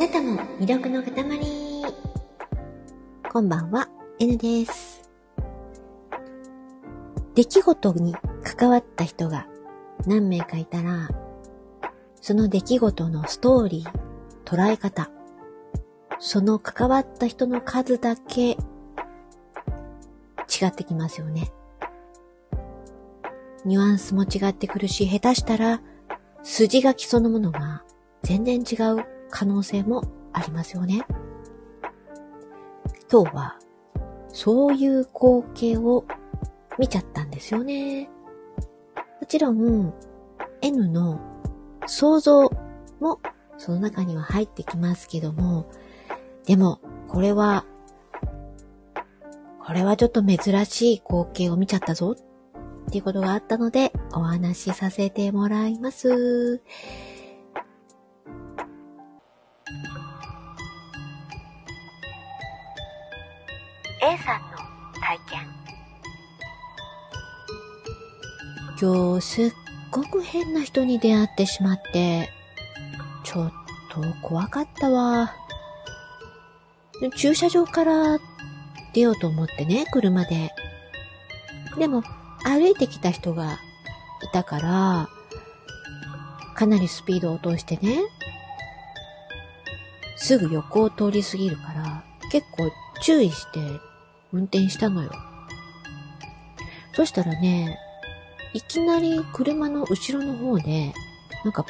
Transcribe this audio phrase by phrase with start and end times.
[0.00, 1.12] なたも魅力の塊。
[3.30, 3.86] こんばんは、
[4.18, 5.10] N です。
[7.34, 9.46] 出来事に関わった人が
[10.06, 11.10] 何名かいたら、
[12.18, 13.90] その出来事のストーリー、
[14.46, 15.10] 捉え方、
[16.18, 18.56] その関わった人の数だけ違
[20.68, 21.52] ってきますよね。
[23.66, 25.82] ニュアンスも違ってくるし、下手したら
[26.42, 27.82] 筋書きそのものが
[28.22, 30.02] 全然違う可能性も
[30.32, 31.06] ありますよね。
[33.10, 33.58] 今日は
[34.28, 36.04] そういう光景を
[36.78, 38.08] 見ちゃったんですよね。
[39.20, 39.92] もちろん
[40.62, 41.20] N の
[41.86, 42.50] 想像
[43.00, 43.20] も
[43.58, 45.66] その中には入ってきますけども、
[46.46, 47.66] でもこれは、
[49.64, 56.60] これはちょっと珍しい光景を見ちゃったぞっていうことがあったのでお話しさせてもらいます。
[64.10, 64.58] A さんの
[65.00, 65.40] 体験。
[68.80, 69.52] 今日すっ
[69.92, 72.28] ごく変な人に出会ってしまって
[73.22, 73.52] ちょっ
[73.88, 75.32] と怖かったわ。
[77.16, 78.18] 駐車場から
[78.94, 80.50] 出ようと思ってね車で。
[81.78, 82.02] でも
[82.42, 83.58] 歩いてきた人がい
[84.32, 85.08] たから
[86.56, 88.00] かなりスピードを落としてね
[90.16, 92.72] すぐ横を通り過ぎるから結構
[93.02, 93.60] 注意して
[94.32, 95.10] 運転したのよ。
[96.94, 97.78] そしたらね、
[98.52, 100.92] いきなり車の後ろの方で、
[101.44, 101.64] なんか、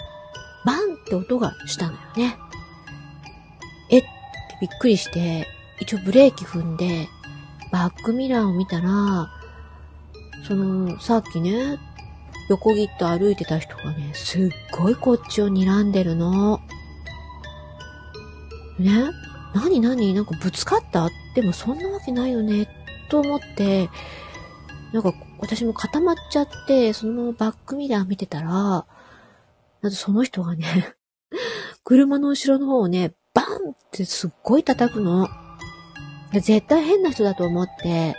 [0.65, 2.37] バンって音がしたのよね。
[3.91, 4.01] えっ？
[4.03, 4.09] て
[4.61, 5.47] びっくりして、
[5.79, 7.09] 一応ブレーキ踏んで、
[7.73, 9.31] バックミラーを見たら、
[10.47, 11.79] その、さっきね、
[12.49, 16.61] 横切って歩いてた人がね、すっごいこっちを睨んでるの。
[18.79, 19.11] ね？
[19.55, 20.15] 何何？
[20.15, 21.09] なんかぶつかった？
[21.35, 22.69] でもそんなわけないよね。
[23.09, 23.91] と思って、
[24.93, 28.87] なんか私も固まっちゃって、そのままバックミラー見てたら、なん
[29.83, 30.95] とその人がね、
[31.85, 35.29] 車の後ろの方をね、バンってすっごい叩くの。
[36.33, 38.15] 絶対変な人だと思って、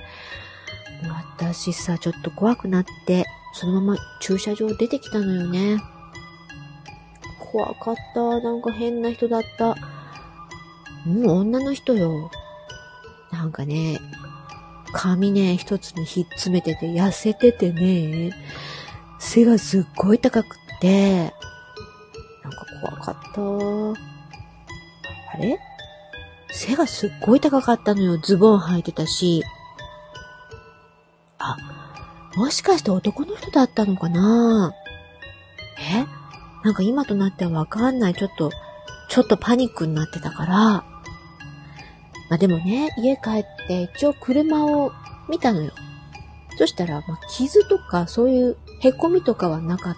[1.38, 5.82] 私さ、ちょっと怖くなって、そのまま駐車場出てきたのよね。
[7.40, 8.40] 怖かった。
[8.40, 9.76] なんか変な人だった。
[11.06, 12.32] もう女の人よ。
[13.32, 14.00] なんかね、
[14.94, 18.32] 髪ね、一つにひっつめてて、痩せててね、
[19.20, 21.34] 背がすっごい高くって、
[22.44, 23.42] なんか怖かった。
[25.34, 25.60] あれ？
[26.52, 28.18] 背がすっごい高かったのよ。
[28.18, 29.44] ズボン履いてたし。
[31.40, 31.58] あ、
[32.36, 34.74] もしかして男の人だったのかな？
[35.80, 36.06] え？
[36.66, 38.14] なんか今となってはわかんない。
[38.14, 38.52] ちょっと、
[39.10, 40.84] ちょっとパニックになってたから、
[42.32, 44.94] まあでもね、家帰って一応車を
[45.30, 45.74] 見たのよ。
[46.58, 49.96] そしたら、まあ、傷とかそういう凹みとかはなかっ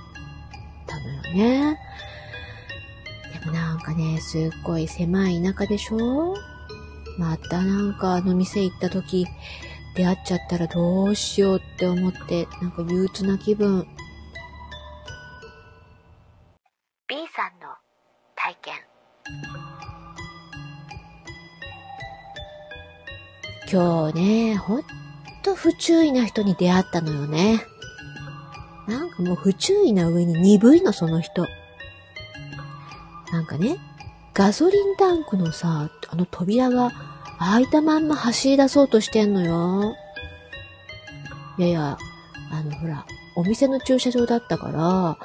[0.87, 1.77] たのよね。
[3.39, 6.35] でもなんかね、すっごい狭い田舎でしょ？
[7.19, 9.27] またなんかあの店行った時、
[9.95, 13.85] 出会っちゃったらどうしようって思って、なんか憂鬱な気分。
[23.71, 24.83] 今日ね、ほん
[25.41, 27.63] と不注意な人に出会ったのよね。
[28.87, 31.47] なんかもう不注意な上に鈍いの、その人。
[33.31, 33.77] なんかね、
[34.33, 36.91] ガソリンタンクのさ、あの扉が
[37.39, 39.95] 開いたまんま走り出そうとしてんのよ。
[41.57, 41.97] いやいや、
[42.51, 45.17] あのほら、お店の駐車場だったから、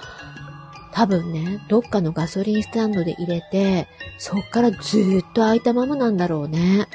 [0.93, 3.89] 多分ね、どっかのガソリンスタンドで入れて、
[4.19, 6.87] そっからずーっと開いたままなんだろうね。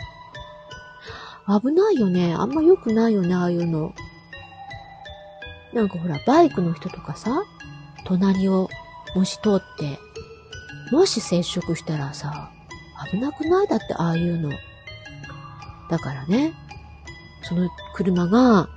[1.47, 2.33] 危ないよね。
[2.33, 3.93] あんま良くないよね、ああいうの。
[5.73, 7.43] なんかほら、バイクの人とかさ、
[8.05, 8.69] 隣を
[9.15, 9.99] もし通って、
[10.91, 12.51] もし接触したらさ、
[13.11, 13.67] 危なくない？
[13.67, 14.51] だってああいうの。
[15.89, 16.53] だからね、
[17.41, 18.69] その車が、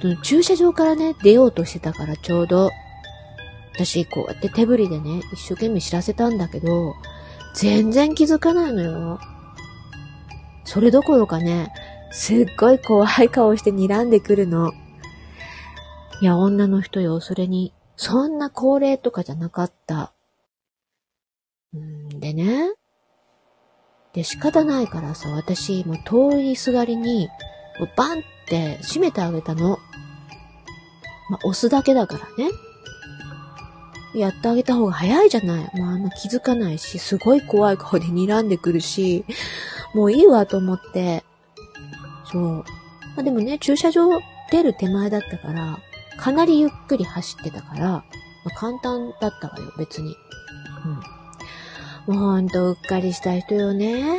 [0.00, 2.70] その駐車場からね、出ようとしてたからちょうど、
[3.74, 6.94] 私こうやって手振りでね、一生懸命知らせたんだけど、
[7.54, 9.20] 全然気づかないのよ。
[10.64, 11.72] それどころかね、
[12.14, 14.72] すっごい怖い顔して睨んでくるの。
[16.20, 20.12] いや、女の人よ、それに、そんな高齢とかじゃなかった。
[21.76, 22.72] んでね。
[24.12, 27.28] で、仕方ないからさ、私、もう通りすがりに、
[27.96, 29.78] バンって閉めてあげたの。
[31.30, 32.52] まあ、押すだけだからね。
[34.14, 35.70] やってあげた方が早いじゃない。
[35.80, 39.24] まあ、あんま気づかないし、すごい怖い顔で睨んでくるし、
[39.94, 41.24] もういいわと思って、
[42.34, 42.42] そう。
[42.42, 42.64] ま
[43.18, 44.08] あ、でもね、駐車場
[44.50, 45.78] 出る手前だったから、
[46.18, 48.04] かなりゆっくり走ってたから、ま
[48.46, 50.16] あ、簡単だったわよ、別に。
[52.08, 52.14] うん。
[52.16, 54.18] もうほんとうっかりした人よね。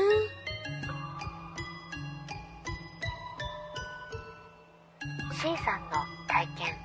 [5.34, 5.58] C さんの
[6.28, 6.76] 体験。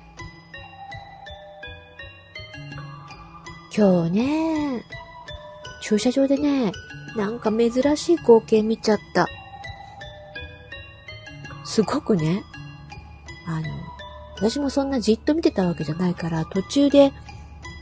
[3.75, 4.83] 今日ね、
[5.81, 6.73] 駐車場でね、
[7.15, 9.27] なんか珍しい光景見ちゃった。
[11.71, 12.43] すごくね、
[13.47, 13.67] あの、
[14.35, 17.13] 私もそんなじっと見てたわけじゃないから、途中で、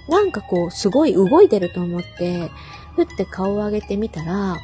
[0.10, 2.52] なんかこう、すごい動いてると思って、
[2.96, 4.58] ふって顔を上げてみたら、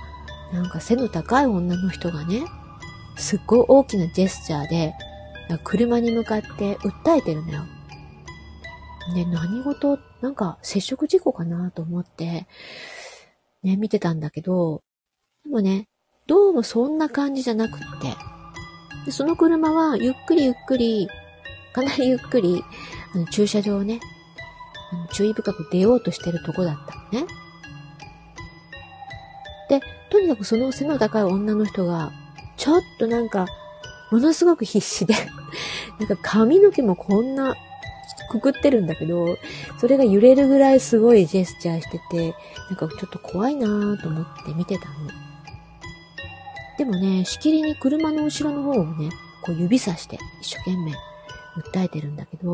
[0.54, 2.44] なんか背の高い女の人がね、
[3.16, 4.94] すっごい大きなジェスチャーで、
[5.64, 7.64] 車に向かって訴えてるのよ。
[9.16, 12.46] で、何事、なんか接触事故かなと思って、
[13.64, 14.84] ね、見てたんだけど、
[15.46, 15.88] でもね、
[16.28, 18.16] どうもそんな感じじゃなくって、
[19.06, 21.08] でその車はゆっくりゆっくり、
[21.74, 22.64] かなりゆっくり、
[23.14, 24.00] あの駐車場をね、
[25.14, 27.28] 注意深く出ようとしてるとこだったのね。
[29.70, 32.12] で、とにかくその背の高い女の人が、
[32.58, 33.46] ちょっとなんか、
[34.12, 35.14] ものすごく必死で
[36.00, 37.56] なんか髪の毛もこんな
[38.30, 39.38] くくってるんだけど、
[39.80, 42.36] それが揺れるぐらいすごいジェスチャーしてて、
[42.70, 45.25] なんかちょっと怖いなぁと思って見てたの。
[46.78, 49.10] でもね、しきりに車の後ろの方をね、
[49.42, 50.92] こう指さして一生懸命
[51.58, 52.54] 訴えてるんだけど、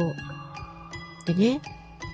[1.26, 1.62] でね、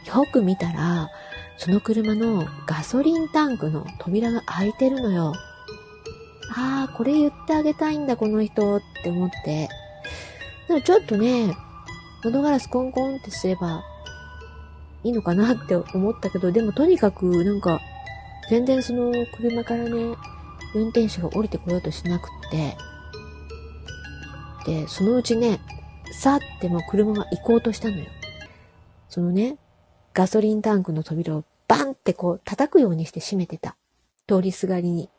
[0.05, 1.09] よく見たら、
[1.57, 5.33] その車のガソリンタンクの扉が開いてるのよ。
[6.55, 9.67] ああ、これ言ってあげたいんだ、この人って思って。
[10.67, 11.55] でもちょっとね、
[12.23, 13.83] 窓ガラスコンコンってすれば
[15.03, 17.81] いいのかなって思ったけど、でもとにかくなんか、
[18.49, 20.15] 全然その車からね、
[20.73, 22.77] 運転手が降りてこようとしなくって、
[24.65, 25.59] で、そのうちね、
[26.11, 28.05] さっても車が行こうとしたのよ。
[29.09, 29.57] そのね、
[30.13, 33.77] ガソリンタンクの扉をバンってこう叩くようにして閉めてた。
[34.27, 35.09] 通りすがりに。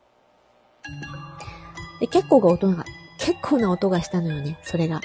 [1.99, 2.85] で、結構が音が、
[3.19, 5.01] 結構な音がしたのよね、それが。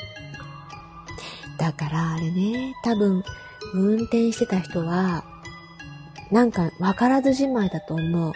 [1.58, 3.24] だからあれね、多分、
[3.72, 5.24] 運転してた人は、
[6.30, 8.32] なんか分からずじまいだと思う。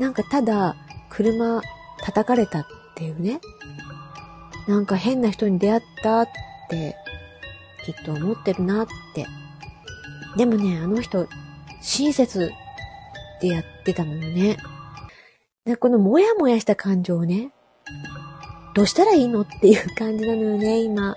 [0.00, 0.76] なんかただ、
[1.10, 1.60] 車
[2.02, 3.38] 叩かれたっていうね。
[4.66, 6.28] なんか変な人に出会ったっ
[6.70, 6.96] て、
[7.84, 9.26] きっと思ってるなって。
[10.38, 11.28] でもね、あの人、
[11.82, 12.50] 親切
[13.42, 14.56] でやってたのよね。
[15.66, 17.52] でこのもやもやした感情をね、
[18.74, 21.14] どうしたらいいのっていう感じなのよね、今。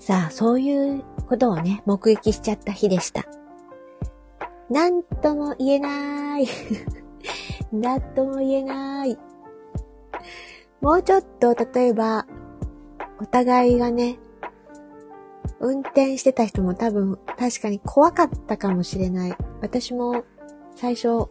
[0.00, 3.26] さあ、そういうことをね、目撃しちゃった日でした。
[4.70, 6.46] なんとも言えない。
[7.70, 9.18] なんとも言えない。
[10.80, 12.26] もうちょっと、例えば、
[13.20, 14.18] お互いがね、
[15.60, 19.36] 運転してた人も多分、確かに怖かったかもしれない。
[19.60, 20.24] 私も、
[20.76, 21.28] 最初、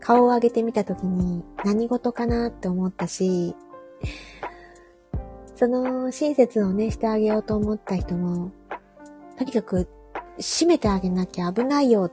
[0.00, 3.56] 顔を上げてみたときに何事かなって思ったし、
[5.56, 8.52] その親切をね、してあげようと思った人も、
[9.38, 9.88] とにかく
[10.38, 12.10] 閉めてあげなきゃ危ないよ。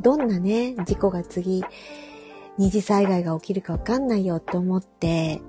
[0.00, 1.64] どんなね、事故が次、
[2.58, 5.40] 二次災害が起きるかわかんないよって思って、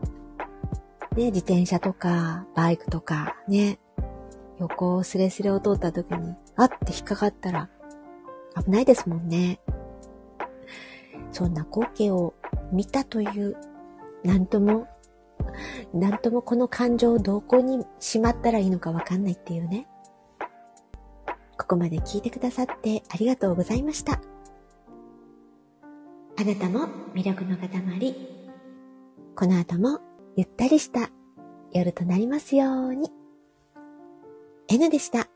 [1.15, 3.79] ね、自転車とか、バイクとか、ね、
[4.59, 7.69] 横をスレスレを通った時に、あって引っかかったら、
[8.63, 9.59] 危ないですもんね。
[11.31, 12.35] そんな光景を
[12.71, 13.57] 見たという、
[14.23, 14.87] なんとも
[15.93, 19.87] なんともこの感情をどこにしまったらいいのかわかんないっていうね。
[21.57, 24.21] ここまで聞いてくださってありがとうございました。
[26.37, 28.15] あなたも魅力の塊。
[29.35, 29.99] この後も
[30.35, 31.09] ゆったりした
[31.71, 33.11] 夜となりますように。
[34.67, 35.29] N でした。